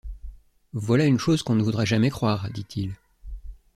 Voilà 0.73 1.05
une 1.05 1.19
chose 1.19 1.43
qu’on 1.43 1.53
ne 1.53 1.61
voudra 1.61 1.85
jamais 1.85 2.09
croire», 2.09 2.49
dit-il. 2.55 2.95